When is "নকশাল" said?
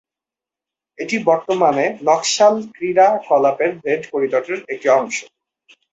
2.07-2.55